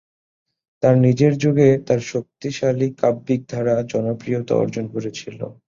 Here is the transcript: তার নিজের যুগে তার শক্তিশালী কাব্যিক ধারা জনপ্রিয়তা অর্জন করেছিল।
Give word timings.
তার 0.83 0.95
নিজের 1.05 1.33
যুগে 1.43 1.69
তার 1.87 1.99
শক্তিশালী 2.11 2.87
কাব্যিক 3.01 3.41
ধারা 3.49 3.75
জনপ্রিয়তা 3.91 4.53
অর্জন 4.55 4.85
করেছিল। 4.93 5.39